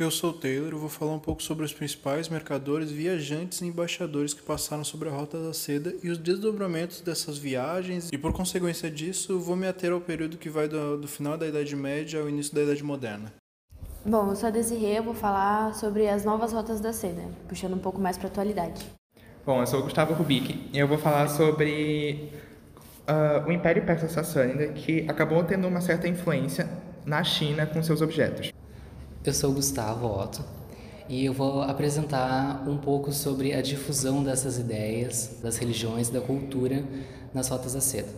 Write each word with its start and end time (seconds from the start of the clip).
Eu 0.00 0.10
sou 0.10 0.30
o 0.30 0.32
Taylor 0.32 0.72
e 0.72 0.76
vou 0.76 0.88
falar 0.88 1.12
um 1.12 1.18
pouco 1.18 1.42
sobre 1.42 1.62
os 1.62 1.74
principais 1.74 2.26
mercadores, 2.26 2.90
viajantes 2.90 3.60
e 3.60 3.66
embaixadores 3.66 4.32
que 4.32 4.40
passaram 4.40 4.82
sobre 4.82 5.10
a 5.10 5.12
Rota 5.12 5.38
da 5.38 5.52
Seda 5.52 5.92
e 6.02 6.08
os 6.08 6.16
desdobramentos 6.16 7.02
dessas 7.02 7.36
viagens, 7.36 8.08
e 8.10 8.16
por 8.16 8.32
consequência 8.32 8.90
disso, 8.90 9.38
vou 9.38 9.54
me 9.54 9.68
ater 9.68 9.92
ao 9.92 10.00
período 10.00 10.38
que 10.38 10.48
vai 10.48 10.66
do, 10.66 10.96
do 10.96 11.06
final 11.06 11.36
da 11.36 11.46
Idade 11.46 11.76
Média 11.76 12.18
ao 12.18 12.30
início 12.30 12.54
da 12.54 12.62
Idade 12.62 12.82
Moderna. 12.82 13.30
Bom, 14.02 14.30
eu 14.30 14.36
sou 14.36 14.46
a 14.46 14.50
Desirê, 14.50 14.96
eu 14.96 15.02
vou 15.02 15.12
falar 15.12 15.74
sobre 15.74 16.08
as 16.08 16.24
novas 16.24 16.54
rotas 16.54 16.80
da 16.80 16.94
seda, 16.94 17.20
puxando 17.46 17.74
um 17.74 17.78
pouco 17.78 18.00
mais 18.00 18.16
para 18.16 18.28
a 18.28 18.30
atualidade. 18.30 18.82
Bom, 19.44 19.60
eu 19.60 19.66
sou 19.66 19.80
o 19.80 19.82
Gustavo 19.82 20.14
Rubik 20.14 20.70
e 20.72 20.78
eu 20.78 20.88
vou 20.88 20.96
falar 20.96 21.28
sobre 21.28 22.32
uh, 23.06 23.46
o 23.46 23.52
Império 23.52 23.84
Persa 23.84 24.08
Sassânida, 24.08 24.68
que 24.68 25.04
acabou 25.06 25.44
tendo 25.44 25.68
uma 25.68 25.82
certa 25.82 26.08
influência 26.08 26.66
na 27.04 27.22
China 27.22 27.66
com 27.66 27.82
seus 27.82 28.00
objetos. 28.00 28.50
Eu 29.22 29.34
sou 29.34 29.52
Gustavo 29.52 30.06
Otto 30.06 30.42
e 31.06 31.26
eu 31.26 31.34
vou 31.34 31.60
apresentar 31.60 32.66
um 32.66 32.78
pouco 32.78 33.12
sobre 33.12 33.52
a 33.52 33.60
difusão 33.60 34.24
dessas 34.24 34.58
ideias, 34.58 35.38
das 35.42 35.58
religiões, 35.58 36.08
da 36.08 36.22
cultura 36.22 36.82
nas 37.34 37.50
rotas 37.50 37.74
da 37.74 37.82
seda. 37.82 38.08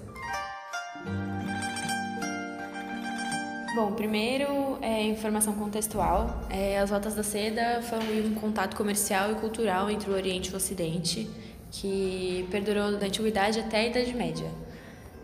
Bom, 3.74 3.92
primeiro 3.94 4.78
é 4.80 5.02
informação 5.02 5.54
contextual. 5.54 6.40
É, 6.48 6.78
as 6.78 6.92
rotas 6.92 7.16
da 7.16 7.24
seda 7.24 7.82
foi 7.82 8.24
um 8.24 8.34
contato 8.34 8.76
comercial 8.76 9.32
e 9.32 9.34
cultural 9.34 9.90
entre 9.90 10.08
o 10.08 10.14
Oriente 10.14 10.50
e 10.50 10.52
o 10.52 10.56
Ocidente 10.56 11.28
que 11.72 12.46
perdurou 12.48 12.96
da 12.96 13.06
Antiguidade 13.06 13.58
até 13.58 13.78
a 13.78 13.86
Idade 13.88 14.14
Média. 14.14 14.48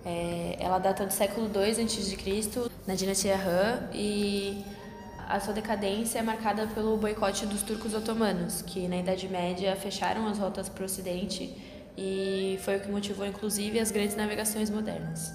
É, 0.05 0.56
ela 0.59 0.81
data 0.81 1.06
do 1.06 1.12
século 1.12 1.48
II 1.55 1.70
a.C., 1.70 2.69
na 2.84 2.97
dinastia 2.97 3.37
Han, 3.37 3.91
e 3.95 4.65
a 5.29 5.39
sua 5.39 5.53
decadência 5.53 6.21
é 6.21 6.23
marcada 6.23 6.67
pelo 6.69 6.97
boicote 6.97 7.45
dos 7.45 7.63
turcos 7.63 7.93
otomanos, 7.93 8.63
que 8.63 8.89
na 8.89 8.97
Idade 8.97 9.29
Média 9.29 9.77
fecharam 9.77 10.27
as 10.27 10.39
rotas 10.39 10.70
para 10.70 10.81
o 10.81 10.87
Ocidente 10.87 11.55
e 11.98 12.59
foi 12.65 12.79
o 12.79 12.81
que 12.81 12.91
motivou 12.91 13.27
inclusive 13.27 13.79
as 13.79 13.91
grandes 13.91 14.17
navegações 14.17 14.70
modernas. 14.70 15.35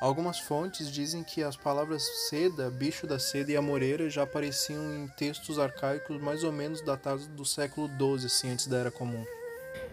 Algumas 0.00 0.38
fontes 0.38 0.92
dizem 0.92 1.24
que 1.24 1.42
as 1.42 1.56
palavras 1.56 2.04
seda, 2.28 2.70
bicho 2.70 3.04
da 3.04 3.18
seda 3.18 3.50
e 3.50 3.56
amoreira 3.56 4.08
já 4.08 4.22
apareciam 4.22 4.80
em 4.94 5.08
textos 5.08 5.58
arcaicos 5.58 6.22
mais 6.22 6.44
ou 6.44 6.52
menos 6.52 6.80
datados 6.80 7.26
do 7.26 7.44
século 7.44 7.88
XII, 7.88 8.26
assim, 8.26 8.52
antes 8.52 8.68
da 8.68 8.76
Era 8.76 8.90
Comum. 8.92 9.24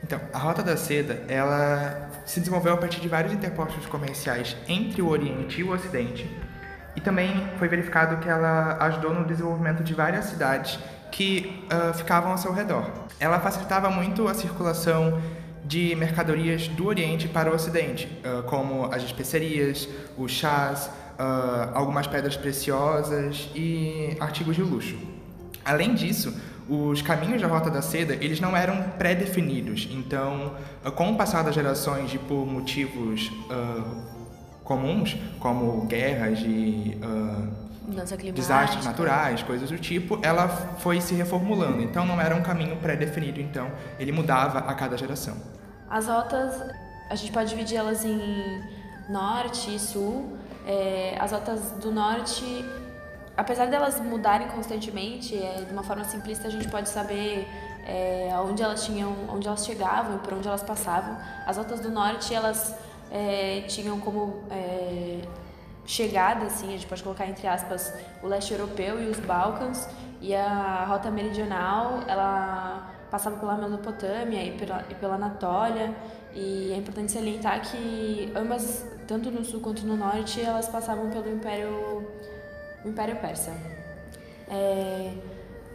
Então, 0.03 0.21
a 0.31 0.37
Rota 0.37 0.61
da 0.61 0.77
Seda, 0.77 1.25
ela 1.27 2.07
se 2.23 2.39
desenvolveu 2.39 2.73
a 2.73 2.77
partir 2.77 3.01
de 3.01 3.07
vários 3.07 3.33
interpostos 3.33 3.87
comerciais 3.87 4.55
entre 4.67 5.01
o 5.01 5.07
Oriente 5.07 5.59
e 5.59 5.63
o 5.63 5.73
Ocidente, 5.73 6.29
e 6.95 7.01
também 7.01 7.47
foi 7.57 7.67
verificado 7.67 8.17
que 8.17 8.29
ela 8.29 8.77
ajudou 8.81 9.13
no 9.13 9.25
desenvolvimento 9.25 9.83
de 9.83 9.93
várias 9.93 10.25
cidades 10.25 10.79
que 11.11 11.65
uh, 11.71 11.93
ficavam 11.93 12.31
ao 12.31 12.37
seu 12.37 12.53
redor. 12.53 12.89
Ela 13.19 13.39
facilitava 13.39 13.89
muito 13.89 14.27
a 14.27 14.33
circulação 14.33 15.21
de 15.63 15.95
mercadorias 15.95 16.67
do 16.67 16.85
Oriente 16.85 17.27
para 17.27 17.49
o 17.51 17.55
Ocidente, 17.55 18.07
uh, 18.23 18.43
como 18.43 18.85
as 18.85 19.03
especiarias, 19.03 19.87
os 20.17 20.31
chás, 20.31 20.89
uh, 21.19 21.71
algumas 21.73 22.07
pedras 22.07 22.37
preciosas 22.37 23.49
e 23.55 24.15
artigos 24.19 24.55
de 24.55 24.61
luxo. 24.61 24.97
Além 25.63 25.95
disso, 25.95 26.33
os 26.67 27.01
caminhos 27.01 27.41
da 27.41 27.47
Rota 27.47 27.69
da 27.69 27.81
Seda 27.81 28.13
eles 28.15 28.39
não 28.39 28.55
eram 28.55 28.81
pré-definidos. 28.97 29.87
Então, 29.91 30.55
com 30.95 31.11
o 31.11 31.15
passar 31.15 31.43
das 31.43 31.55
gerações 31.55 32.13
e 32.13 32.17
por 32.17 32.45
motivos 32.45 33.31
comuns, 34.65 35.15
como 35.39 35.85
guerras 35.85 36.39
e 36.39 36.99
uh, 37.01 37.65
desastres 38.33 38.83
naturais, 38.83 39.43
coisas 39.43 39.69
do 39.69 39.77
tipo, 39.77 40.19
ela 40.21 40.47
foi 40.79 40.99
se 40.99 41.13
reformulando. 41.13 41.81
Então 41.81 42.05
não 42.05 42.19
era 42.19 42.35
um 42.35 42.41
caminho 42.41 42.75
pré-definido, 42.77 43.39
então 43.39 43.71
ele 43.99 44.11
mudava 44.11 44.59
a 44.59 44.73
cada 44.73 44.97
geração. 44.97 45.35
As 45.89 46.07
rotas, 46.07 46.61
a 47.09 47.15
gente 47.15 47.31
pode 47.31 47.49
dividir 47.49 47.77
elas 47.77 48.03
em 48.03 48.61
norte 49.07 49.73
e 49.73 49.79
sul. 49.79 50.35
É, 50.67 51.15
as 51.19 51.31
rotas 51.31 51.71
do 51.73 51.91
norte, 51.91 52.65
apesar 53.37 53.67
delas 53.67 53.99
mudarem 53.99 54.47
constantemente, 54.47 55.37
é, 55.37 55.63
de 55.63 55.71
uma 55.71 55.83
forma 55.83 56.03
simplista 56.03 56.47
a 56.47 56.51
gente 56.51 56.67
pode 56.67 56.89
saber 56.89 57.47
é, 57.85 58.29
onde 58.39 58.63
elas 58.63 58.83
tinham, 58.83 59.13
onde 59.29 59.47
elas 59.47 59.63
chegavam 59.63 60.15
e 60.15 60.19
por 60.19 60.33
onde 60.33 60.47
elas 60.47 60.63
passavam. 60.63 61.17
As 61.45 61.57
rotas 61.57 61.79
do 61.79 61.91
norte, 61.91 62.33
elas 62.33 62.75
é, 63.15 63.61
tinham 63.61 63.97
como 64.01 64.43
é, 64.51 65.21
chegada, 65.85 66.47
assim, 66.47 66.67
a 66.67 66.71
gente 66.71 66.85
pode 66.85 67.01
colocar 67.01 67.25
entre 67.25 67.47
aspas, 67.47 67.93
o 68.21 68.27
leste 68.27 68.51
europeu 68.51 69.01
e 69.01 69.07
os 69.07 69.19
Balcãs, 69.19 69.87
e 70.19 70.35
a 70.35 70.83
rota 70.85 71.09
meridional, 71.09 72.01
ela 72.07 72.93
passava 73.09 73.37
pela 73.37 73.55
Mesopotâmia 73.55 74.43
e 74.43 74.51
pela, 74.57 74.85
e 74.89 74.95
pela 74.95 75.15
Anatólia, 75.15 75.95
e 76.33 76.73
é 76.73 76.75
importante 76.75 77.13
salientar 77.13 77.61
que 77.61 78.29
ambas, 78.35 78.85
tanto 79.07 79.31
no 79.31 79.45
sul 79.45 79.61
quanto 79.61 79.85
no 79.85 79.95
norte, 79.95 80.41
elas 80.41 80.67
passavam 80.67 81.09
pelo 81.09 81.29
Império, 81.31 82.05
Império 82.83 83.15
Persa. 83.15 83.53
É, 84.49 85.13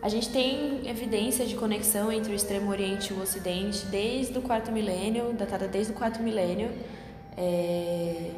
a 0.03 0.09
gente 0.11 0.28
tem 0.31 0.87
evidência 0.87 1.47
de 1.47 1.55
conexão 1.55 2.12
entre 2.12 2.33
o 2.33 2.34
Extremo 2.34 2.71
Oriente 2.71 3.15
e 3.15 3.17
o 3.17 3.22
Ocidente 3.22 3.87
desde 3.87 4.37
o 4.39 4.43
quarto 4.43 4.71
milênio, 4.71 5.33
datada 5.33 5.67
desde 5.67 5.93
o 5.93 5.95
quarto 5.95 6.22
milênio, 6.22 6.71
é, 7.37 8.31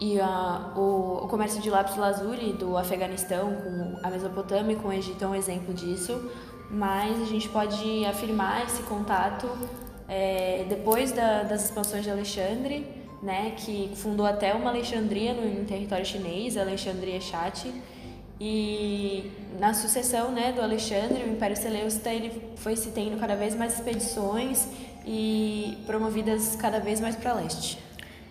e 0.00 0.18
a, 0.20 0.72
o, 0.76 1.24
o, 1.24 1.28
comércio 1.28 1.60
de 1.60 1.68
lápis 1.68 1.96
lazuli 1.96 2.52
do 2.54 2.76
Afeganistão 2.76 3.52
com 3.54 4.06
a 4.06 4.10
Mesopotâmia 4.10 4.72
e 4.74 4.76
com 4.76 4.88
o 4.88 4.92
Egito 4.92 5.22
é 5.22 5.26
um 5.28 5.34
exemplo 5.34 5.74
disso, 5.74 6.30
mas 6.70 7.20
a 7.20 7.26
gente 7.26 7.48
pode 7.48 8.04
afirmar 8.06 8.64
esse 8.64 8.82
contato 8.84 9.48
é, 10.08 10.64
depois 10.68 11.12
da, 11.12 11.42
das 11.42 11.66
expansões 11.66 12.02
de 12.02 12.10
Alexandre, 12.10 12.86
né, 13.22 13.52
que 13.56 13.92
fundou 13.94 14.24
até 14.24 14.54
uma 14.54 14.70
Alexandria 14.70 15.34
no, 15.34 15.60
no 15.60 15.66
território 15.66 16.06
chinês, 16.06 16.56
a 16.56 16.62
Alexandria 16.62 17.20
Chati, 17.20 17.72
e 18.40 19.30
na 19.58 19.74
sucessão 19.74 20.32
né, 20.32 20.50
do 20.52 20.62
Alexandre, 20.62 21.22
o 21.24 21.32
Império 21.32 21.56
Seleucida 21.56 22.10
ele 22.10 22.54
foi 22.56 22.74
se 22.74 22.90
tendo 22.90 23.20
cada 23.20 23.36
vez 23.36 23.54
mais 23.54 23.74
expedições 23.74 24.66
e 25.06 25.78
promovidas 25.86 26.56
cada 26.56 26.80
vez 26.80 27.00
mais 27.00 27.16
para 27.16 27.32
leste. 27.34 27.78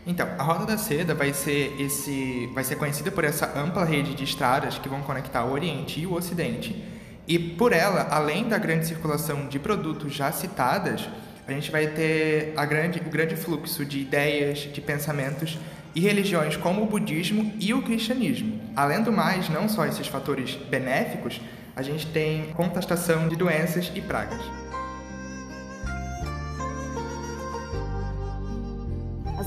Então, 0.06 0.28
a 0.38 0.44
Rota 0.44 0.66
da 0.66 0.78
Seda 0.78 1.14
vai 1.14 1.34
ser 1.34 1.76
esse, 1.80 2.50
vai 2.54 2.64
ser 2.64 2.78
conhecida 2.78 3.12
por 3.12 3.24
essa 3.24 3.60
ampla 3.60 3.84
rede 3.84 4.16
de 4.16 4.24
estradas 4.24 4.80
que 4.80 4.90
vão 4.90 5.02
conectar 5.02 5.44
o 5.46 5.52
Oriente 5.52 6.00
e 6.00 6.08
o 6.08 6.14
Ocidente. 6.14 6.84
E 7.28 7.38
por 7.38 7.74
ela, 7.74 8.08
além 8.10 8.48
da 8.48 8.58
grande 8.58 8.88
circulação 8.88 9.48
de 9.48 9.60
produtos 9.60 10.14
já 10.14 10.32
citadas, 10.32 11.08
a 11.48 11.52
gente 11.52 11.70
vai 11.70 11.88
ter 11.88 12.54
a 12.56 12.66
grande, 12.66 13.00
o 13.00 13.10
grande 13.10 13.36
fluxo 13.36 13.86
de 13.86 14.00
ideias, 14.00 14.60
de 14.60 14.82
pensamentos 14.82 15.58
e 15.94 16.00
religiões 16.00 16.56
como 16.56 16.84
o 16.84 16.86
budismo 16.86 17.54
e 17.60 17.74
o 17.74 17.82
cristianismo. 17.82 18.60
Além 18.76 19.04
do 19.04 19.12
mais, 19.12 19.50
não 19.50 19.68
só 19.68 19.86
esses 19.86 20.08
fatores 20.08 20.56
benéficos, 20.56 21.42
a 21.76 21.82
gente 21.82 22.08
tem 22.08 22.52
contestação 22.54 23.28
de 23.28 23.36
doenças 23.36 23.92
e 23.94 24.02
pragas. 24.02 24.42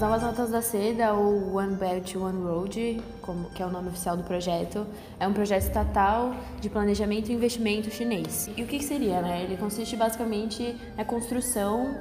As 0.03 0.09
novas 0.09 0.23
rotas 0.25 0.51
da 0.51 0.61
seda, 0.61 1.13
ou 1.13 1.55
One 1.55 1.77
Belt 1.77 2.17
One 2.17 2.43
Road, 2.43 3.01
como, 3.21 3.49
que 3.51 3.63
é 3.63 3.67
o 3.67 3.71
nome 3.71 3.89
oficial 3.91 4.17
do 4.17 4.25
projeto, 4.25 4.85
é 5.21 5.29
um 5.29 5.33
projeto 5.33 5.63
estatal 5.63 6.35
de 6.61 6.69
planejamento 6.69 7.31
e 7.31 7.35
investimento 7.35 7.89
chinês. 7.89 8.51
E 8.57 8.65
o 8.65 8.67
que, 8.67 8.79
que 8.79 8.85
seria? 8.85 9.23
Né? 9.23 9.45
Ele 9.45 9.57
consiste 9.57 9.95
basicamente 9.95 10.77
na 10.97 11.05
construção 11.05 11.95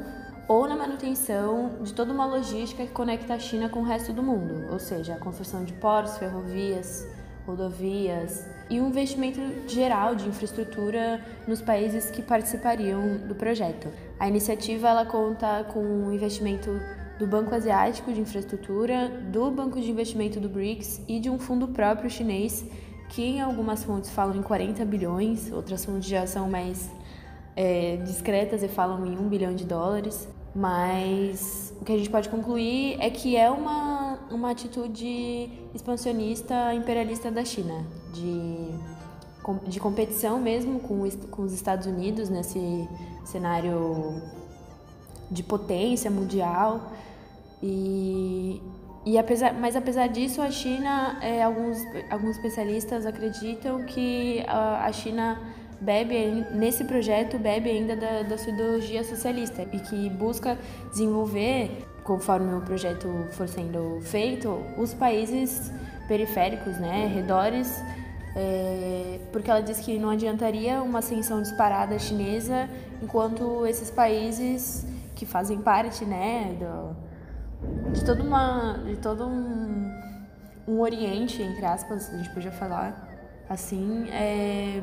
ou 0.47 0.67
na 0.67 0.75
manutenção 0.75 1.73
de 1.83 1.93
toda 1.93 2.11
uma 2.11 2.25
logística 2.25 2.83
que 2.83 2.91
conecta 2.91 3.35
a 3.35 3.39
China 3.39 3.69
com 3.69 3.81
o 3.81 3.83
resto 3.83 4.11
do 4.11 4.23
mundo, 4.23 4.65
ou 4.71 4.79
seja, 4.79 5.13
a 5.13 5.17
construção 5.19 5.63
de 5.63 5.73
portos, 5.73 6.17
ferrovias, 6.17 7.07
rodovias 7.45 8.47
e 8.67 8.81
um 8.81 8.87
investimento 8.87 9.39
geral 9.67 10.15
de 10.15 10.27
infraestrutura 10.27 11.23
nos 11.47 11.61
países 11.61 12.09
que 12.09 12.23
participariam 12.23 13.17
do 13.27 13.35
projeto. 13.35 13.89
A 14.19 14.27
iniciativa 14.27 14.89
ela 14.89 15.05
conta 15.05 15.63
com 15.65 15.83
um 15.83 16.11
investimento 16.11 16.71
do 17.21 17.27
Banco 17.27 17.53
Asiático 17.53 18.11
de 18.11 18.19
Infraestrutura, 18.19 19.07
do 19.31 19.51
Banco 19.51 19.79
de 19.79 19.91
Investimento 19.91 20.39
do 20.39 20.49
BRICS 20.49 21.01
e 21.07 21.19
de 21.19 21.29
um 21.29 21.37
fundo 21.37 21.67
próprio 21.67 22.09
chinês, 22.09 22.65
que 23.09 23.21
em 23.21 23.41
algumas 23.41 23.83
fontes 23.83 24.09
falam 24.09 24.35
em 24.35 24.41
40 24.41 24.83
bilhões, 24.85 25.51
outras 25.51 25.85
fontes 25.85 26.09
já 26.09 26.25
são 26.25 26.49
mais 26.49 26.89
é, 27.55 27.97
discretas 27.97 28.63
e 28.63 28.67
falam 28.67 29.05
em 29.05 29.15
1 29.15 29.29
bilhão 29.29 29.53
de 29.53 29.65
dólares. 29.65 30.27
Mas 30.55 31.71
o 31.79 31.85
que 31.85 31.93
a 31.93 31.97
gente 31.97 32.09
pode 32.09 32.27
concluir 32.27 32.97
é 32.99 33.11
que 33.11 33.37
é 33.37 33.51
uma, 33.51 34.17
uma 34.31 34.49
atitude 34.49 35.47
expansionista 35.75 36.73
imperialista 36.73 37.29
da 37.29 37.45
China, 37.45 37.85
de, 38.11 39.69
de 39.69 39.79
competição 39.79 40.39
mesmo 40.39 40.79
com, 40.79 41.07
com 41.29 41.43
os 41.43 41.53
Estados 41.53 41.85
Unidos 41.85 42.29
nesse 42.29 42.89
cenário 43.23 44.19
de 45.29 45.43
potência 45.43 46.09
mundial 46.09 46.81
e 47.61 48.61
e 49.03 49.17
apesar, 49.17 49.53
mas 49.53 49.75
apesar 49.75 50.07
disso, 50.07 50.41
a 50.41 50.51
China, 50.51 51.17
é, 51.21 51.41
alguns, 51.41 51.79
alguns 52.09 52.35
especialistas 52.35 53.05
acreditam 53.05 53.83
que 53.83 54.43
a, 54.47 54.85
a 54.85 54.91
China 54.91 55.39
bebe 55.79 56.45
nesse 56.53 56.83
projeto 56.83 57.39
bebe 57.39 57.71
ainda 57.71 57.95
da, 57.95 58.21
da 58.21 58.37
sua 58.37 58.53
ideologia 58.53 59.03
socialista 59.03 59.63
e 59.73 59.79
que 59.79 60.09
busca 60.11 60.55
desenvolver, 60.91 61.83
conforme 62.03 62.53
o 62.53 62.61
projeto 62.61 63.07
for 63.31 63.47
sendo 63.47 63.99
feito, 64.01 64.63
os 64.77 64.93
países 64.93 65.71
periféricos, 66.07 66.77
né, 66.77 67.11
redores, 67.11 67.81
é, 68.35 69.19
porque 69.31 69.49
ela 69.49 69.61
diz 69.61 69.79
que 69.79 69.97
não 69.97 70.11
adiantaria 70.11 70.83
uma 70.83 70.99
ascensão 70.99 71.41
disparada 71.41 71.97
chinesa 71.97 72.69
enquanto 73.01 73.65
esses 73.65 73.89
países 73.89 74.85
que 75.15 75.25
fazem 75.25 75.59
parte, 75.59 76.05
né, 76.05 76.55
do, 76.59 77.10
de 77.93 78.05
todo 78.05 78.23
uma, 78.23 78.79
de 78.85 78.95
todo 78.97 79.27
um, 79.27 79.91
um 80.67 80.79
Oriente 80.79 81.41
entre 81.41 81.65
aspas, 81.65 82.09
a 82.13 82.17
gente 82.17 82.29
podia 82.29 82.51
falar 82.51 83.09
assim, 83.49 84.09
é, 84.09 84.81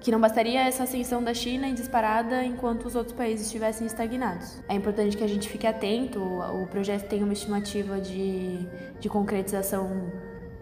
que 0.00 0.10
não 0.10 0.20
bastaria 0.20 0.66
essa 0.66 0.82
ascensão 0.82 1.22
da 1.22 1.32
China 1.32 1.66
em 1.68 1.74
disparada 1.74 2.44
enquanto 2.44 2.86
os 2.86 2.96
outros 2.96 3.16
países 3.16 3.46
estivessem 3.46 3.86
estagnados. 3.86 4.60
É 4.68 4.74
importante 4.74 5.16
que 5.16 5.22
a 5.22 5.28
gente 5.28 5.48
fique 5.48 5.66
atento, 5.66 6.20
o 6.20 6.66
projeto 6.66 7.08
tem 7.08 7.22
uma 7.22 7.32
estimativa 7.32 8.00
de, 8.00 8.66
de 8.98 9.08
concretização 9.08 10.10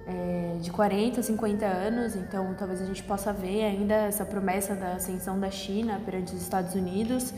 é, 0.07 0.59
de 0.61 0.71
40, 0.71 1.23
50 1.23 1.65
anos, 1.65 2.15
então 2.15 2.55
talvez 2.59 2.83
a 2.83 2.85
gente 2.85 3.03
possa 3.03 3.33
ver 3.33 3.65
ainda 3.65 3.95
essa 3.95 4.27
promessa 4.27 4.75
da 4.75 4.93
ascensão 4.93 5.41
da 5.41 5.51
China 5.51 6.01
perante 6.05 6.35
os 6.35 6.43
Estados 6.43 6.75
Unidos 6.75 7.33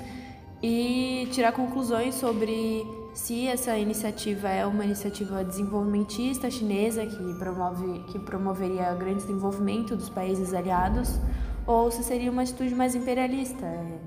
e 0.60 1.28
tirar 1.30 1.52
conclusões 1.52 2.16
sobre 2.16 2.84
se 3.14 3.46
essa 3.46 3.76
iniciativa 3.76 4.48
é 4.48 4.64
uma 4.64 4.84
iniciativa 4.84 5.44
desenvolvimentista 5.44 6.50
chinesa 6.50 7.04
que 7.04 7.34
promove 7.34 8.04
que 8.08 8.18
promoveria 8.18 8.94
grande 8.94 9.22
desenvolvimento 9.22 9.94
dos 9.94 10.08
países 10.08 10.54
aliados 10.54 11.18
ou 11.66 11.90
se 11.90 12.02
seria 12.02 12.30
uma 12.30 12.42
atitude 12.42 12.74
mais 12.74 12.94
imperialista, 12.94 13.64
é, 13.64 13.98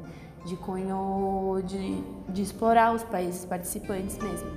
de 0.46 0.56
cunho 0.58 1.62
de, 1.66 2.04
de 2.30 2.42
explorar 2.42 2.94
os 2.94 3.04
países 3.04 3.46
participantes 3.46 4.18
mesmo. 4.18 4.50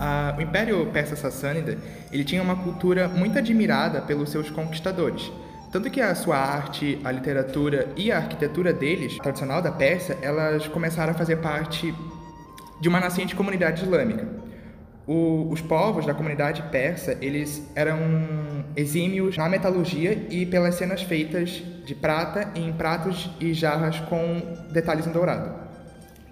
Ah, 0.00 0.36
o 0.38 0.40
Império 0.40 0.86
Persa-Sassânida 0.92 1.76
ele 2.12 2.22
tinha 2.22 2.40
uma 2.40 2.54
cultura 2.54 3.08
muito 3.08 3.36
admirada 3.36 4.00
pelos 4.00 4.30
seus 4.30 4.48
conquistadores. 4.48 5.32
Tanto 5.70 5.90
que 5.90 6.00
a 6.00 6.14
sua 6.14 6.38
arte, 6.38 6.98
a 7.04 7.12
literatura 7.12 7.88
e 7.94 8.10
a 8.10 8.16
arquitetura 8.16 8.72
deles, 8.72 9.18
tradicional 9.18 9.60
da 9.60 9.70
Pérsia, 9.70 10.16
elas 10.22 10.66
começaram 10.66 11.12
a 11.12 11.14
fazer 11.14 11.36
parte 11.36 11.94
de 12.80 12.88
uma 12.88 12.98
nascente 12.98 13.36
comunidade 13.36 13.82
islâmica. 13.82 14.26
O, 15.06 15.48
os 15.50 15.60
povos 15.60 16.06
da 16.06 16.14
comunidade 16.14 16.62
persa, 16.70 17.18
eles 17.20 17.62
eram 17.74 17.98
exímios 18.76 19.36
na 19.36 19.48
metalurgia 19.48 20.26
e 20.30 20.46
pelas 20.46 20.74
cenas 20.74 21.02
feitas 21.02 21.62
de 21.84 21.94
prata 21.94 22.50
em 22.54 22.72
pratos 22.72 23.30
e 23.38 23.52
jarras 23.52 24.00
com 24.00 24.40
detalhes 24.72 25.06
em 25.06 25.12
dourado. 25.12 25.50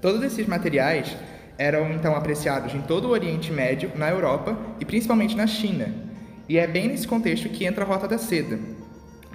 Todos 0.01 0.23
esses 0.23 0.47
materiais 0.47 1.15
eram 1.59 1.91
então 1.93 2.15
apreciados 2.15 2.75
em 2.75 2.81
todo 2.83 3.09
o 3.09 3.11
Oriente 3.11 3.53
Médio, 3.53 3.91
na 3.97 4.09
Europa 4.09 4.57
e 4.81 4.85
principalmente 4.85 5.37
na 5.37 5.47
China. 5.47 5.89
E 6.49 6.59
é 6.59 6.67
bem 6.67 6.89
nesse 6.89 7.09
contexto 7.09 7.49
que 7.49 7.65
entra 7.65 7.85
a 7.85 7.89
Rota 7.89 8.07
da 8.07 8.19
Seda, 8.19 8.59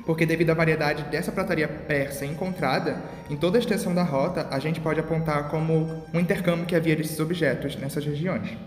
porque 0.05 0.25
devido 0.25 0.49
à 0.49 0.53
variedade 0.53 1.03
dessa 1.03 1.31
prataria 1.31 1.67
persa 1.67 2.25
encontrada 2.25 3.01
em 3.29 3.35
toda 3.35 3.57
a 3.57 3.59
extensão 3.59 3.93
da 3.93 4.03
rota, 4.03 4.47
a 4.49 4.59
gente 4.59 4.79
pode 4.79 4.99
apontar 4.99 5.49
como 5.49 6.05
um 6.13 6.19
intercâmbio 6.19 6.65
que 6.65 6.75
havia 6.75 6.95
desses 6.95 7.19
objetos 7.19 7.75
nessas 7.75 8.05
regiões. 8.05 8.57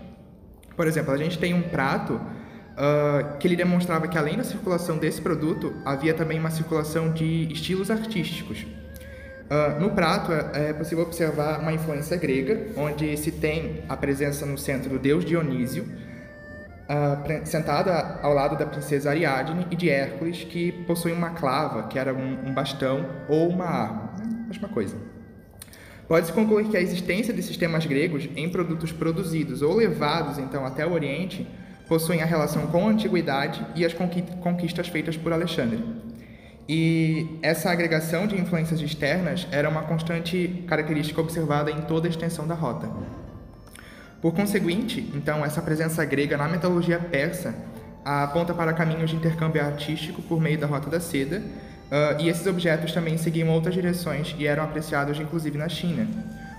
Por 0.75 0.87
exemplo, 0.87 1.13
a 1.13 1.17
gente 1.17 1.37
tem 1.37 1.53
um 1.53 1.61
prato 1.61 2.13
uh, 2.75 3.37
que 3.37 3.47
ele 3.47 3.55
demonstrava 3.55 4.07
que 4.07 4.17
além 4.17 4.37
da 4.37 4.43
circulação 4.43 4.97
desse 4.97 5.21
produto, 5.21 5.73
havia 5.85 6.13
também 6.13 6.39
uma 6.39 6.51
circulação 6.51 7.11
de 7.11 7.51
estilos 7.51 7.89
artísticos. 7.89 8.65
Uh, 9.45 9.79
no 9.79 9.91
prato 9.91 10.31
é, 10.31 10.69
é 10.69 10.73
possível 10.73 11.03
observar 11.03 11.59
uma 11.59 11.71
influência 11.71 12.17
grega, 12.17 12.67
onde 12.75 13.15
se 13.17 13.31
tem 13.31 13.83
a 13.87 13.95
presença 13.95 14.45
no 14.45 14.57
centro 14.57 14.89
do 14.89 14.99
deus 14.99 15.23
Dionísio, 15.23 15.85
uh, 16.89 17.45
sentado 17.45 17.89
ao 18.21 18.33
lado 18.33 18.57
da 18.57 18.65
princesa 18.65 19.09
Ariadne 19.09 19.67
e 19.71 19.75
de 19.75 19.89
Hércules, 19.89 20.43
que 20.43 20.71
possui 20.85 21.11
uma 21.11 21.31
clava, 21.31 21.83
que 21.87 21.99
era 21.99 22.13
um, 22.13 22.47
um 22.47 22.53
bastão 22.53 23.05
ou 23.27 23.49
uma 23.49 23.65
arma, 23.65 24.13
né? 24.19 24.45
mesma 24.47 24.67
coisa. 24.69 24.95
Pode-se 26.07 26.31
concluir 26.31 26.67
que 26.67 26.77
a 26.77 26.81
existência 26.81 27.33
de 27.33 27.41
sistemas 27.41 27.85
gregos 27.85 28.29
em 28.35 28.47
produtos 28.47 28.91
produzidos 28.91 29.63
ou 29.63 29.75
levados 29.75 30.37
então 30.37 30.63
até 30.63 30.85
o 30.85 30.93
Oriente 30.93 31.47
possuem 31.87 32.21
a 32.21 32.25
relação 32.25 32.67
com 32.67 32.87
a 32.87 32.91
antiguidade 32.91 33.65
e 33.75 33.83
as 33.83 33.93
conquistas 33.93 34.87
feitas 34.87 35.17
por 35.17 35.33
Alexandre. 35.33 35.83
E 36.67 37.39
essa 37.43 37.69
agregação 37.69 38.25
de 38.25 38.39
influências 38.39 38.81
externas 38.81 39.47
era 39.51 39.69
uma 39.69 39.83
constante 39.83 40.63
característica 40.67 41.21
observada 41.21 41.69
em 41.69 41.81
toda 41.81 42.07
a 42.07 42.09
extensão 42.09 42.47
da 42.47 42.55
rota. 42.55 42.89
Por 44.25 44.33
conseguinte, 44.33 45.07
então, 45.13 45.45
essa 45.45 45.61
presença 45.61 46.03
grega 46.03 46.35
na 46.35 46.47
mitologia 46.47 46.97
persa 46.97 47.53
aponta 48.03 48.55
para 48.55 48.73
caminhos 48.73 49.11
de 49.11 49.15
intercâmbio 49.15 49.63
artístico 49.63 50.19
por 50.23 50.41
meio 50.41 50.57
da 50.57 50.65
Rota 50.65 50.89
da 50.89 50.99
Seda, 50.99 51.43
Uh, 51.85 52.19
e 52.19 52.29
esses 52.29 52.47
objetos 52.47 52.91
também 52.91 53.15
seguiam 53.15 53.47
outras 53.49 53.75
direções 53.75 54.35
e 54.39 54.47
eram 54.47 54.63
apreciados 54.63 55.19
inclusive 55.19 55.55
na 55.55 55.69
China. 55.69 56.07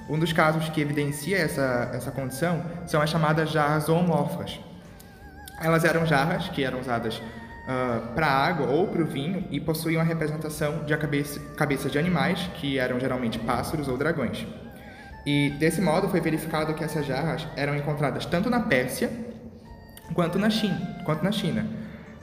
Um 0.09 0.17
dos 0.17 0.33
casos 0.33 0.69
que 0.69 0.81
evidencia 0.81 1.37
essa, 1.37 1.91
essa 1.93 2.13
condição 2.13 2.63
são 2.87 3.03
as 3.03 3.11
chamadas 3.11 3.51
jarras 3.51 3.87
zoomórficas. 3.87 4.61
Elas 5.61 5.85
eram 5.85 6.07
jarras 6.07 6.49
que 6.51 6.63
eram 6.63 6.79
usadas 6.81 7.17
uh, 7.17 8.15
para 8.15 8.29
água 8.29 8.69
ou 8.69 8.87
para 8.87 9.03
o 9.03 9.05
vinho 9.05 9.45
e 9.51 9.61
possuíam 9.61 10.01
a 10.01 10.05
representação 10.05 10.85
de 10.85 10.95
a 10.95 10.97
cabeça, 10.97 11.41
cabeça 11.57 11.91
de 11.91 11.99
animais, 11.99 12.49
que 12.61 12.79
eram 12.79 13.01
geralmente 13.01 13.41
pássaros 13.41 13.89
ou 13.89 13.99
dragões. 13.99 14.47
E 15.27 15.51
desse 15.59 15.81
modo 15.81 16.09
foi 16.09 16.21
verificado 16.21 16.73
que 16.73 16.85
essas 16.85 17.05
jarras 17.05 17.47
eram 17.57 17.75
encontradas 17.75 18.25
tanto 18.25 18.49
na 18.49 18.61
Pérsia 18.61 19.11
quanto 20.15 20.39
na 20.39 20.49
China. 20.49 21.01
Quanto 21.05 21.25
na 21.25 21.33
China. 21.33 21.67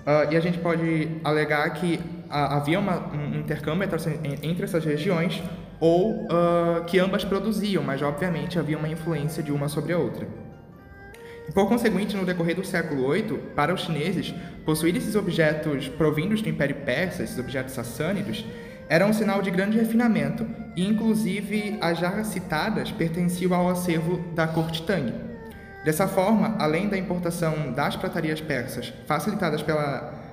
Uh, 0.05 0.31
e 0.31 0.37
a 0.37 0.39
gente 0.39 0.57
pode 0.59 1.09
alegar 1.23 1.69
que 1.71 1.99
havia 2.29 2.79
uma, 2.79 3.13
um 3.13 3.39
intercâmbio 3.39 3.83
entre, 3.83 4.39
entre 4.41 4.63
essas 4.63 4.83
regiões 4.83 5.43
ou 5.79 6.11
uh, 6.11 6.85
que 6.87 6.97
ambas 6.97 7.25
produziam, 7.25 7.83
mas 7.83 8.01
obviamente 8.01 8.57
havia 8.57 8.77
uma 8.77 8.87
influência 8.87 9.43
de 9.43 9.51
uma 9.51 9.67
sobre 9.67 9.91
a 9.91 9.97
outra. 9.97 10.25
Por 11.53 11.67
conseguinte, 11.67 12.15
no 12.15 12.25
decorrer 12.25 12.55
do 12.55 12.65
século 12.65 13.11
VIII, 13.11 13.37
para 13.53 13.73
os 13.73 13.81
chineses, 13.81 14.33
possuir 14.65 14.95
esses 14.95 15.13
objetos 15.13 15.89
provindos 15.89 16.41
do 16.41 16.47
Império 16.47 16.77
Persa, 16.77 17.21
esses 17.21 17.37
objetos 17.37 17.73
sassânidos, 17.73 18.45
era 18.87 19.05
um 19.05 19.11
sinal 19.11 19.41
de 19.41 19.51
grande 19.51 19.77
refinamento 19.77 20.47
inclusive, 20.75 21.77
as 21.81 21.99
jarras 21.99 22.27
citadas 22.27 22.91
pertenciam 22.91 23.53
ao 23.53 23.69
acervo 23.69 24.17
da 24.33 24.47
corte 24.47 24.83
Tang. 24.83 25.13
Dessa 25.85 26.07
forma, 26.07 26.55
além 26.59 26.87
da 26.87 26.97
importação 26.97 27.71
das 27.73 27.95
pratarias 27.95 28.39
persas 28.39 28.93
facilitadas 29.05 29.61
pela 29.61 30.23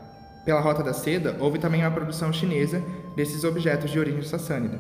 pela 0.45 0.61
Rota 0.61 0.83
da 0.83 0.93
Seda, 0.93 1.37
houve 1.39 1.59
também 1.59 1.83
uma 1.83 1.91
produção 1.91 2.33
chinesa 2.33 2.83
desses 3.15 3.45
objetos 3.45 3.91
de 3.91 3.99
origem 3.99 4.23
sassânida. 4.23 4.79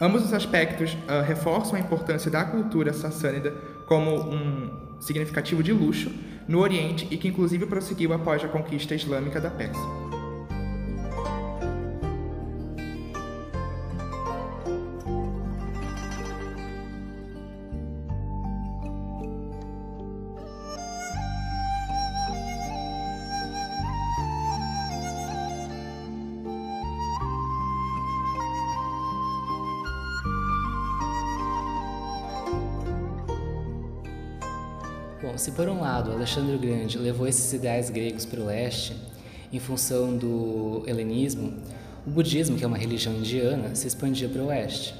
Ambos 0.00 0.24
os 0.24 0.34
aspectos 0.34 0.94
uh, 0.94 1.22
reforçam 1.24 1.76
a 1.76 1.80
importância 1.80 2.30
da 2.30 2.44
cultura 2.44 2.92
sassânida 2.92 3.52
como 3.86 4.10
um 4.10 5.00
significativo 5.00 5.62
de 5.62 5.72
luxo 5.72 6.12
no 6.48 6.58
Oriente 6.58 7.06
e 7.10 7.16
que 7.16 7.28
inclusive 7.28 7.66
prosseguiu 7.66 8.12
após 8.12 8.42
a 8.42 8.48
conquista 8.48 8.94
islâmica 8.94 9.40
da 9.40 9.50
Pérsia. 9.50 10.01
Bom, 35.32 35.38
se 35.38 35.50
por 35.52 35.66
um 35.66 35.80
lado 35.80 36.12
Alexandre 36.12 36.54
o 36.54 36.58
Grande 36.58 36.98
levou 36.98 37.26
esses 37.26 37.50
ideais 37.54 37.88
gregos 37.88 38.26
para 38.26 38.38
o 38.38 38.44
leste, 38.44 38.94
em 39.50 39.58
função 39.58 40.14
do 40.14 40.82
helenismo, 40.86 41.54
o 42.06 42.10
budismo, 42.10 42.58
que 42.58 42.64
é 42.64 42.66
uma 42.66 42.76
religião 42.76 43.14
indiana, 43.14 43.74
se 43.74 43.86
expandia 43.86 44.28
para 44.28 44.42
o 44.42 44.48
oeste. 44.48 44.94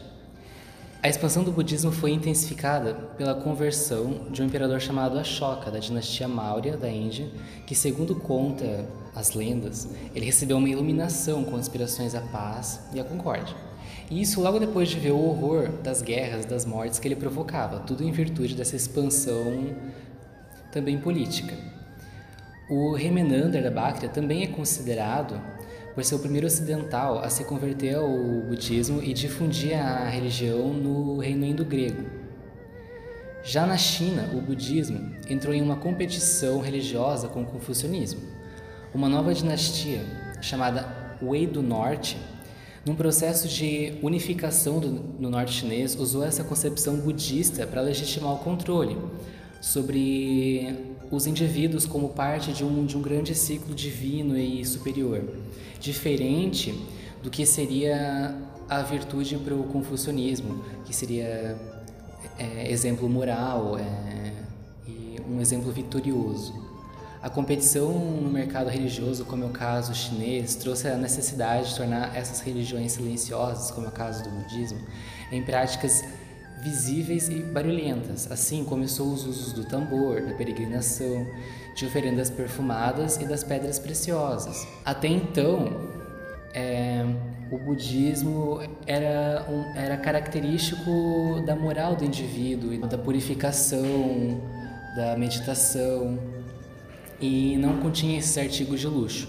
A 1.03 1.09
expansão 1.11 1.45
do 1.45 1.53
budismo 1.53 1.93
foi 1.93 2.13
intensificada 2.13 2.95
pela 3.19 3.35
conversão 3.35 4.29
de 4.31 4.41
um 4.41 4.47
imperador 4.47 4.81
chamado 4.81 5.19
Ashoka, 5.19 5.71
da 5.71 5.79
dinastia 5.79 6.27
Maurya 6.27 6.79
da 6.79 6.89
Índia, 6.89 7.29
que, 7.67 7.75
segundo 7.75 8.15
conta 8.15 8.89
as 9.15 9.35
lendas, 9.35 9.87
ele 10.15 10.25
recebeu 10.25 10.57
uma 10.57 10.69
iluminação 10.69 11.45
com 11.45 11.57
aspirações 11.57 12.15
à 12.15 12.23
paz 12.23 12.81
e 12.95 12.99
à 12.99 13.05
concórdia. 13.05 13.55
E 14.11 14.23
isso 14.23 14.41
logo 14.41 14.59
depois 14.59 14.89
de 14.89 14.99
ver 14.99 15.11
o 15.11 15.23
horror 15.23 15.69
das 15.83 16.01
guerras, 16.01 16.47
das 16.47 16.65
mortes 16.65 16.99
que 16.99 17.07
ele 17.07 17.17
provocava, 17.17 17.81
tudo 17.81 18.03
em 18.03 18.11
virtude 18.11 18.55
dessa 18.55 18.77
expansão 18.77 19.75
também 20.73 20.99
política. 20.99 21.55
O 22.69 22.95
Remenander 22.95 23.63
da 23.63 23.71
Báctria 23.71 24.09
também 24.09 24.43
é 24.43 24.47
considerado 24.47 25.41
por 25.95 26.03
ser 26.03 26.15
o 26.15 26.19
primeiro 26.19 26.47
ocidental 26.47 27.19
a 27.19 27.29
se 27.29 27.45
converter 27.45 27.97
ao 27.97 28.09
budismo 28.49 29.03
e 29.03 29.13
difundir 29.13 29.79
a 29.79 30.09
religião 30.09 30.73
no 30.73 31.19
reino 31.19 31.45
indo-grego. 31.45 32.11
Já 33.45 33.67
na 33.67 33.77
China, 33.77 34.31
o 34.33 34.41
budismo 34.41 35.15
entrou 35.29 35.55
em 35.55 35.61
uma 35.61 35.77
competição 35.77 36.61
religiosa 36.61 37.29
com 37.29 37.43
o 37.43 37.47
confucionismo. 37.47 38.21
Uma 38.95 39.09
nova 39.09 39.35
dinastia, 39.35 40.01
chamada 40.41 41.17
Wei 41.21 41.47
do 41.47 41.63
Norte, 41.63 42.17
num 42.87 42.95
processo 42.95 43.47
de 43.47 43.99
unificação 44.03 44.81
do, 44.81 44.89
no 44.91 45.29
norte 45.29 45.53
chinês, 45.53 45.95
usou 45.95 46.25
essa 46.25 46.43
concepção 46.43 46.97
budista 46.97 47.67
para 47.67 47.81
legitimar 47.81 48.33
o 48.33 48.39
controle 48.39 48.97
sobre 49.63 50.99
os 51.09 51.25
indivíduos 51.25 51.87
como 51.87 52.09
parte 52.09 52.53
de 52.53 52.65
um, 52.65 52.85
de 52.85 52.99
um 52.99 53.01
grande 53.01 53.33
ciclo 53.33 53.73
divino 53.73 54.37
e 54.37 54.65
superior, 54.65 55.23
diferente 55.79 56.75
do 57.23 57.31
que 57.31 57.47
seria 57.47 58.37
a 58.69 58.83
virtude 58.83 59.39
para 59.39 59.55
o 59.55 59.63
confucionismo, 59.63 60.65
que 60.85 60.93
seria 60.93 61.57
é, 62.37 62.73
exemplo 62.73 63.09
moral 63.09 63.79
é, 63.79 64.33
e 64.85 65.17
um 65.31 65.41
exemplo 65.41 65.71
vitorioso. 65.71 66.53
A 67.23 67.31
competição 67.31 67.93
no 67.93 68.29
mercado 68.29 68.69
religioso, 68.69 69.25
como 69.25 69.45
é 69.45 69.47
o 69.47 69.51
caso 69.51 69.95
chinês, 69.95 70.57
trouxe 70.57 70.89
a 70.89 70.97
necessidade 70.97 71.69
de 71.69 71.77
tornar 71.77 72.17
essas 72.17 72.41
religiões 72.41 72.93
silenciosas, 72.93 73.71
como 73.71 73.87
é 73.87 73.91
o 73.91 73.93
caso 73.93 74.25
do 74.25 74.31
budismo, 74.31 74.81
em 75.31 75.41
práticas 75.41 76.03
visíveis 76.63 77.29
e 77.29 77.41
barulhentas. 77.41 78.31
Assim 78.31 78.65
começou 78.65 79.13
os 79.13 79.27
usos 79.27 79.53
do 79.53 79.65
tambor, 79.65 80.23
da 80.23 80.33
peregrinação, 80.35 81.27
de 81.75 81.85
oferendas 81.85 82.31
perfumadas 82.31 83.17
e 83.17 83.25
das 83.25 83.43
pedras 83.43 83.79
preciosas. 83.79 84.67
Até 84.85 85.09
então, 85.09 85.67
é, 86.55 87.05
o 87.51 87.59
budismo 87.59 88.61
era, 88.87 89.45
um, 89.51 89.77
era 89.77 89.97
característico 89.97 91.43
da 91.45 91.57
moral 91.57 91.97
do 91.97 92.05
indivíduo, 92.05 92.79
da 92.87 92.97
purificação, 92.97 94.41
da 94.95 95.17
meditação, 95.17 96.19
e 97.21 97.57
não 97.57 97.79
continha 97.79 98.19
esses 98.19 98.39
artigos 98.39 98.81
de 98.81 98.87
luxo. 98.87 99.29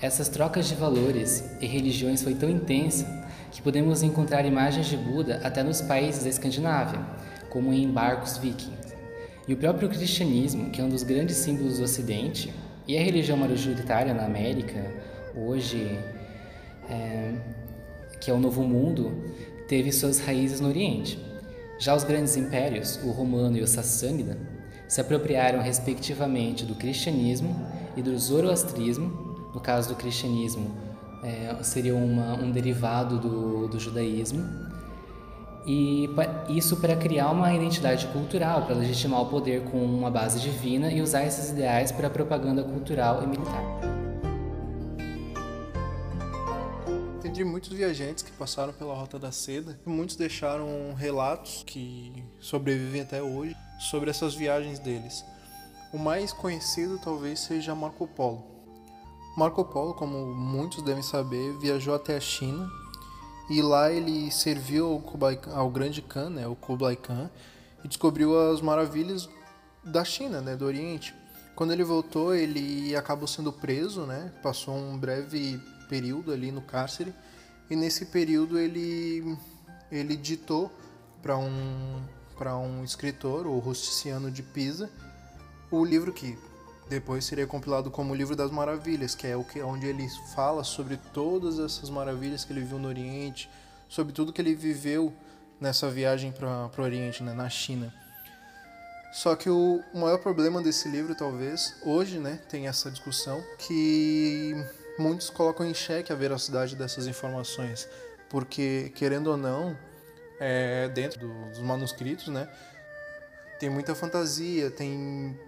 Essas 0.00 0.28
trocas 0.28 0.66
de 0.66 0.74
valores 0.74 1.44
e 1.60 1.66
religiões 1.66 2.22
foi 2.22 2.34
tão 2.34 2.50
intensa 2.50 3.21
que 3.52 3.60
podemos 3.60 4.02
encontrar 4.02 4.46
imagens 4.46 4.86
de 4.86 4.96
Buda 4.96 5.40
até 5.44 5.62
nos 5.62 5.82
países 5.82 6.24
da 6.24 6.30
Escandinávia, 6.30 6.98
como 7.50 7.72
em 7.72 7.88
barcos 7.88 8.38
vikings. 8.38 8.94
E 9.46 9.52
o 9.52 9.56
próprio 9.58 9.90
cristianismo, 9.90 10.70
que 10.70 10.80
é 10.80 10.84
um 10.84 10.88
dos 10.88 11.02
grandes 11.02 11.36
símbolos 11.36 11.76
do 11.76 11.84
Ocidente, 11.84 12.52
e 12.88 12.96
a 12.96 13.00
religião 13.00 13.36
majoritária 13.36 14.14
na 14.14 14.24
América, 14.24 14.90
hoje, 15.36 15.98
é, 16.88 17.34
que 18.18 18.30
é 18.30 18.34
o 18.34 18.38
Novo 18.38 18.62
Mundo, 18.62 19.12
teve 19.68 19.92
suas 19.92 20.18
raízes 20.18 20.58
no 20.58 20.68
Oriente. 20.68 21.18
Já 21.78 21.94
os 21.94 22.04
grandes 22.04 22.36
impérios, 22.36 22.98
o 23.04 23.10
romano 23.10 23.58
e 23.58 23.60
o 23.60 23.66
sassânida, 23.66 24.38
se 24.88 25.00
apropriaram 25.00 25.60
respectivamente 25.60 26.64
do 26.64 26.74
cristianismo 26.74 27.54
e 27.96 28.02
do 28.02 28.18
zoroastrismo, 28.18 29.50
no 29.54 29.60
caso 29.60 29.90
do 29.90 29.94
cristianismo, 29.94 30.70
é, 31.22 31.56
seria 31.62 31.94
uma, 31.94 32.34
um 32.34 32.50
derivado 32.50 33.18
do, 33.18 33.68
do 33.68 33.78
judaísmo, 33.78 34.42
e 35.64 36.08
isso 36.48 36.76
para 36.78 36.96
criar 36.96 37.30
uma 37.30 37.54
identidade 37.54 38.06
cultural, 38.08 38.62
para 38.66 38.74
legitimar 38.74 39.22
o 39.22 39.26
poder 39.26 39.62
com 39.64 39.78
uma 39.78 40.10
base 40.10 40.40
divina 40.40 40.90
e 40.90 41.00
usar 41.00 41.24
esses 41.24 41.50
ideais 41.50 41.92
para 41.92 42.10
propaganda 42.10 42.64
cultural 42.64 43.22
e 43.22 43.26
militar. 43.26 43.62
Entendi 47.18 47.44
muitos 47.44 47.70
viajantes 47.70 48.22
que 48.24 48.32
passaram 48.32 48.72
pela 48.72 48.94
Rota 48.94 49.18
da 49.18 49.30
Seda, 49.30 49.78
muitos 49.86 50.16
deixaram 50.16 50.92
relatos 50.94 51.62
que 51.64 52.12
sobrevivem 52.40 53.00
até 53.00 53.22
hoje 53.22 53.56
sobre 53.78 54.10
essas 54.10 54.34
viagens 54.34 54.78
deles. 54.80 55.24
O 55.92 55.98
mais 55.98 56.32
conhecido 56.32 56.98
talvez 56.98 57.40
seja 57.40 57.74
Marco 57.74 58.06
Polo. 58.08 58.51
Marco 59.36 59.64
Polo, 59.64 59.94
como 59.94 60.34
muitos 60.34 60.82
devem 60.82 61.02
saber, 61.02 61.56
viajou 61.58 61.94
até 61.94 62.16
a 62.16 62.20
China 62.20 62.70
e 63.48 63.62
lá 63.62 63.90
ele 63.90 64.30
serviu 64.30 64.86
ao, 64.86 65.00
Kublai, 65.00 65.38
ao 65.52 65.70
grande 65.70 66.02
Khan, 66.02 66.30
né, 66.30 66.46
o 66.46 66.54
Kublai 66.54 66.96
Khan, 66.96 67.30
e 67.82 67.88
descobriu 67.88 68.38
as 68.50 68.60
maravilhas 68.60 69.28
da 69.82 70.04
China, 70.04 70.40
né, 70.40 70.54
do 70.54 70.64
Oriente. 70.64 71.14
Quando 71.56 71.72
ele 71.72 71.82
voltou, 71.82 72.34
ele 72.34 72.94
acabou 72.94 73.26
sendo 73.26 73.52
preso, 73.52 74.06
né, 74.06 74.32
passou 74.42 74.74
um 74.74 74.98
breve 74.98 75.60
período 75.88 76.32
ali 76.32 76.52
no 76.52 76.62
cárcere 76.62 77.12
e 77.68 77.76
nesse 77.76 78.06
período 78.06 78.58
ele 78.58 79.36
ele 79.90 80.16
ditou 80.16 80.72
para 81.22 81.36
um 81.36 82.02
para 82.38 82.56
um 82.56 82.82
escritor, 82.82 83.46
o 83.46 83.58
Rusticiano 83.58 84.30
de 84.30 84.42
Pisa, 84.42 84.90
o 85.70 85.84
livro 85.84 86.12
que 86.12 86.38
depois 86.92 87.24
seria 87.24 87.46
compilado 87.46 87.90
como 87.90 88.12
o 88.12 88.16
Livro 88.16 88.36
das 88.36 88.50
Maravilhas, 88.50 89.14
que 89.14 89.26
é 89.26 89.36
o 89.36 89.44
que 89.44 89.60
onde 89.62 89.86
ele 89.86 90.08
fala 90.34 90.62
sobre 90.62 90.96
todas 91.12 91.58
essas 91.58 91.88
maravilhas 91.88 92.44
que 92.44 92.52
ele 92.52 92.60
viu 92.60 92.78
no 92.78 92.88
Oriente, 92.88 93.50
sobre 93.88 94.12
tudo 94.12 94.32
que 94.32 94.40
ele 94.40 94.54
viveu 94.54 95.12
nessa 95.60 95.88
viagem 95.88 96.32
para 96.32 96.70
o 96.76 96.82
Oriente, 96.82 97.22
né, 97.22 97.32
na 97.32 97.48
China. 97.48 97.92
Só 99.12 99.36
que 99.36 99.50
o 99.50 99.82
maior 99.92 100.18
problema 100.18 100.62
desse 100.62 100.88
livro, 100.88 101.14
talvez, 101.14 101.76
hoje, 101.84 102.18
né, 102.18 102.40
tem 102.48 102.66
essa 102.66 102.90
discussão 102.90 103.44
que 103.58 104.54
muitos 104.98 105.30
colocam 105.30 105.66
em 105.66 105.74
xeque 105.74 106.12
a 106.12 106.16
veracidade 106.16 106.76
dessas 106.76 107.06
informações, 107.06 107.88
porque 108.28 108.90
querendo 108.94 109.28
ou 109.28 109.36
não, 109.36 109.76
é, 110.40 110.88
dentro 110.88 111.28
dos 111.50 111.58
manuscritos, 111.58 112.28
né, 112.28 112.48
tem 113.60 113.70
muita 113.70 113.94
fantasia, 113.94 114.70
tem 114.70 115.38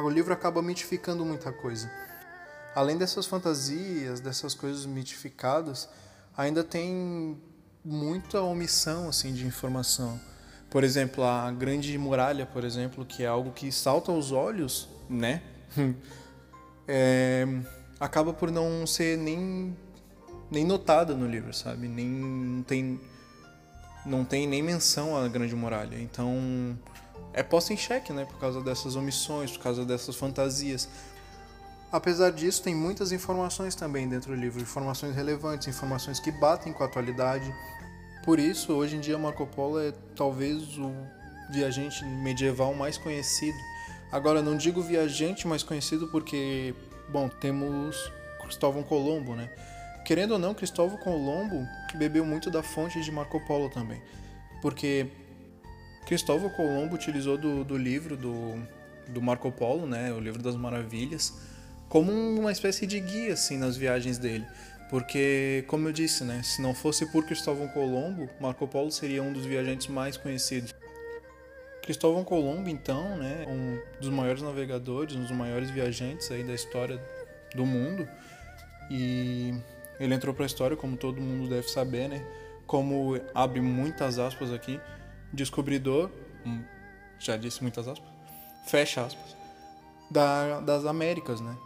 o 0.00 0.08
livro 0.08 0.32
acaba 0.32 0.62
mitificando 0.62 1.24
muita 1.24 1.52
coisa. 1.52 1.90
Além 2.74 2.96
dessas 2.96 3.26
fantasias, 3.26 4.20
dessas 4.20 4.54
coisas 4.54 4.86
mitificadas, 4.86 5.88
ainda 6.36 6.64
tem 6.64 7.38
muita 7.84 8.40
omissão 8.40 9.08
assim 9.08 9.32
de 9.34 9.46
informação. 9.46 10.18
Por 10.70 10.84
exemplo, 10.84 11.22
a 11.22 11.50
Grande 11.50 11.96
Muralha, 11.98 12.46
por 12.46 12.64
exemplo, 12.64 13.04
que 13.04 13.22
é 13.22 13.26
algo 13.26 13.52
que 13.52 13.70
salta 13.70 14.10
aos 14.10 14.32
olhos, 14.32 14.88
né? 15.08 15.42
é, 16.88 17.46
acaba 18.00 18.32
por 18.32 18.50
não 18.50 18.86
ser 18.86 19.18
nem 19.18 19.76
nem 20.50 20.64
notada 20.64 21.14
no 21.14 21.26
livro, 21.26 21.52
sabe? 21.52 21.88
Nem 21.88 22.06
não 22.06 22.62
tem 22.62 23.00
não 24.04 24.24
tem 24.24 24.46
nem 24.46 24.62
menção 24.62 25.16
à 25.16 25.28
Grande 25.28 25.54
Muralha. 25.54 25.98
Então, 26.00 26.76
é 27.32 27.42
posta 27.42 27.72
em 27.72 27.76
xeque, 27.76 28.12
né, 28.12 28.24
por 28.24 28.38
causa 28.38 28.60
dessas 28.60 28.96
omissões, 28.96 29.50
por 29.52 29.62
causa 29.62 29.84
dessas 29.84 30.16
fantasias. 30.16 30.88
Apesar 31.90 32.30
disso, 32.32 32.62
tem 32.62 32.74
muitas 32.74 33.12
informações 33.12 33.74
também 33.74 34.08
dentro 34.08 34.34
do 34.34 34.40
livro, 34.40 34.60
informações 34.60 35.14
relevantes, 35.14 35.68
informações 35.68 36.18
que 36.18 36.30
batem 36.30 36.72
com 36.72 36.82
a 36.82 36.86
atualidade. 36.86 37.54
Por 38.24 38.38
isso, 38.38 38.72
hoje 38.72 38.96
em 38.96 39.00
dia, 39.00 39.18
Marco 39.18 39.46
Polo 39.46 39.78
é 39.78 39.92
talvez 40.16 40.78
o 40.78 40.90
viajante 41.50 42.04
medieval 42.04 42.72
mais 42.74 42.96
conhecido. 42.96 43.56
Agora, 44.10 44.40
não 44.40 44.56
digo 44.56 44.80
viajante 44.80 45.46
mais 45.46 45.62
conhecido 45.62 46.08
porque, 46.08 46.74
bom, 47.10 47.28
temos 47.28 48.10
Cristóvão 48.40 48.82
Colombo, 48.82 49.34
né? 49.34 49.50
Querendo 50.04 50.32
ou 50.32 50.38
não, 50.38 50.54
Cristóvão 50.54 50.96
Colombo 50.98 51.66
bebeu 51.94 52.24
muito 52.24 52.50
da 52.50 52.62
fonte 52.62 53.00
de 53.02 53.10
Marco 53.12 53.38
Polo 53.46 53.68
também. 53.68 54.02
Porque 54.60 55.08
Cristóvão 56.06 56.50
Colombo 56.50 56.94
utilizou 56.94 57.38
do, 57.38 57.64
do 57.64 57.76
livro 57.76 58.16
do, 58.16 58.60
do 59.08 59.22
Marco 59.22 59.50
Polo, 59.52 59.86
né, 59.86 60.12
o 60.12 60.20
livro 60.20 60.42
das 60.42 60.56
maravilhas, 60.56 61.32
como 61.88 62.12
uma 62.12 62.50
espécie 62.50 62.86
de 62.86 62.98
guia 63.00 63.34
assim 63.34 63.56
nas 63.56 63.76
viagens 63.76 64.18
dele. 64.18 64.46
Porque, 64.90 65.64
como 65.68 65.88
eu 65.88 65.92
disse, 65.92 66.22
né, 66.22 66.42
se 66.42 66.60
não 66.60 66.74
fosse 66.74 67.06
por 67.06 67.24
Cristóvão 67.24 67.66
Colombo, 67.68 68.28
Marco 68.38 68.68
Polo 68.68 68.90
seria 68.90 69.22
um 69.22 69.32
dos 69.32 69.46
viajantes 69.46 69.86
mais 69.86 70.18
conhecidos. 70.18 70.74
Cristóvão 71.82 72.22
Colombo, 72.24 72.68
então, 72.68 73.16
né, 73.16 73.46
um 73.48 73.78
dos 74.00 74.10
maiores 74.10 74.42
navegadores, 74.42 75.16
um 75.16 75.22
dos 75.22 75.30
maiores 75.30 75.70
viajantes 75.70 76.30
aí 76.30 76.44
da 76.44 76.52
história 76.52 77.02
do 77.54 77.64
mundo. 77.64 78.06
E 78.90 79.54
ele 79.98 80.14
entrou 80.14 80.34
para 80.34 80.44
a 80.44 80.46
história, 80.46 80.76
como 80.76 80.96
todo 80.96 81.20
mundo 81.20 81.48
deve 81.48 81.68
saber, 81.68 82.08
né, 82.08 82.22
como 82.66 83.18
abre 83.34 83.60
muitas 83.60 84.18
aspas 84.18 84.52
aqui, 84.52 84.78
descobridor, 85.32 86.10
hum, 86.46 86.62
já 87.18 87.36
disse 87.36 87.62
muitas 87.62 87.88
aspas, 87.88 88.08
fecha 88.66 89.04
aspas, 89.04 89.36
da, 90.10 90.60
das 90.60 90.84
Américas, 90.84 91.40
né? 91.40 91.56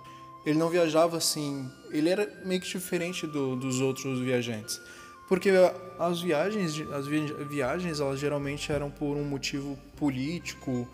Ele 0.45 0.59
não 0.59 0.69
viajava 0.69 1.17
assim, 1.17 1.69
ele 1.91 2.09
era 2.09 2.31
meio 2.45 2.61
que 2.61 2.69
diferente 2.69 3.27
do, 3.27 3.57
dos 3.57 3.81
outros 3.81 4.21
viajantes, 4.21 4.81
Porque 5.29 5.51
as 5.99 6.21
viagens, 6.21 6.81
as 6.93 7.07
viagens, 7.49 7.99
elas 7.99 8.21
geralmente 8.21 8.71
eram 8.71 8.89
por 8.91 9.17
um 9.17 9.25
motivo 9.25 9.77
político, 9.97 10.89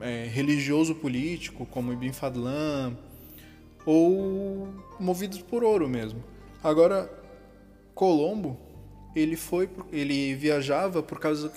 é, 0.00 0.26
religioso 0.32 0.94
político, 0.94 1.66
como 1.66 1.92
Ibn 1.92 2.12
Fadlan, 2.12 2.96
ou 3.84 4.68
movidos 4.98 5.42
por 5.42 5.62
ouro 5.62 5.86
mesmo. 5.88 6.24
Agora, 6.62 7.10
Colombo, 7.94 8.58
ele 9.14 9.36
foi, 9.36 9.68
ele 9.92 10.34
viajava 10.34 11.02
por 11.02 11.20
causa 11.20 11.52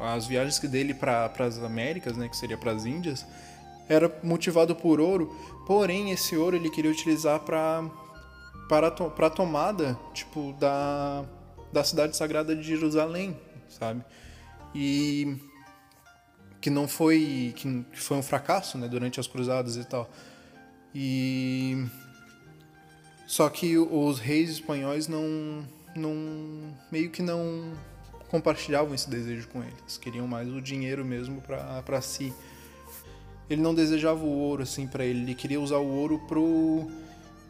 as 0.00 0.26
viagens 0.26 0.58
dele 0.60 0.94
para 0.94 1.32
as 1.38 1.58
Américas, 1.58 2.16
né, 2.16 2.28
que 2.28 2.36
seria 2.36 2.56
para 2.56 2.72
as 2.72 2.84
Índias, 2.84 3.26
era 3.88 4.12
motivado 4.22 4.76
por 4.76 5.00
ouro, 5.00 5.34
porém 5.66 6.10
esse 6.10 6.36
ouro 6.36 6.56
ele 6.56 6.70
queria 6.70 6.90
utilizar 6.90 7.40
para 7.40 7.84
para 8.68 8.90
para 8.90 9.30
tomada, 9.30 9.98
tipo 10.12 10.52
da 10.60 11.24
da 11.72 11.84
cidade 11.84 12.16
sagrada 12.16 12.54
de 12.54 12.62
Jerusalém, 12.62 13.38
sabe? 13.68 14.04
E 14.74 15.36
que 16.60 16.70
não 16.70 16.86
foi 16.86 17.54
que 17.56 17.84
foi 17.94 18.16
um 18.16 18.22
fracasso, 18.22 18.76
né, 18.78 18.88
durante 18.88 19.18
as 19.18 19.26
cruzadas 19.26 19.76
e 19.76 19.84
tal. 19.84 20.10
E 20.94 21.86
só 23.26 23.48
que 23.48 23.76
os 23.76 24.18
reis 24.18 24.50
espanhóis 24.50 25.08
não 25.08 25.66
não 25.94 26.14
meio 26.90 27.10
que 27.10 27.22
não 27.22 27.72
compartilhavam 28.28 28.94
esse 28.94 29.08
desejo 29.08 29.48
com 29.48 29.62
eles, 29.62 29.98
queriam 29.98 30.26
mais 30.26 30.48
o 30.48 30.60
dinheiro 30.60 31.04
mesmo 31.04 31.42
para 31.42 32.00
si. 32.00 32.32
Ele 33.48 33.62
não 33.62 33.74
desejava 33.74 34.22
o 34.22 34.38
ouro 34.38 34.62
assim 34.62 34.86
para 34.86 35.04
ele, 35.04 35.20
ele 35.20 35.34
queria 35.34 35.60
usar 35.60 35.78
o 35.78 35.88
ouro 35.88 36.18
pro, 36.28 36.86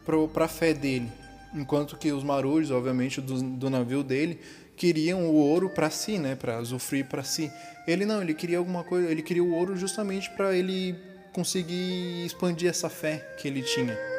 pro 0.05 0.27
pra 0.29 0.47
fé 0.47 0.73
dele, 0.73 1.09
enquanto 1.53 1.97
que 1.97 2.11
os 2.11 2.23
marujos, 2.23 2.71
obviamente, 2.71 3.19
do, 3.19 3.41
do 3.41 3.69
navio 3.69 4.03
dele, 4.03 4.39
queriam 4.77 5.25
o 5.25 5.35
ouro 5.35 5.69
para 5.69 5.89
si, 5.89 6.17
né, 6.17 6.35
para 6.35 6.61
usufruir 6.61 7.05
para 7.05 7.23
si. 7.23 7.51
Ele 7.85 8.05
não, 8.05 8.21
ele 8.21 8.33
queria 8.33 8.57
alguma 8.57 8.83
coisa, 8.83 9.11
ele 9.11 9.21
queria 9.21 9.43
o 9.43 9.53
ouro 9.53 9.75
justamente 9.75 10.29
para 10.29 10.55
ele 10.55 10.95
conseguir 11.33 12.25
expandir 12.25 12.69
essa 12.69 12.89
fé 12.89 13.17
que 13.37 13.47
ele 13.47 13.61
tinha. 13.61 14.18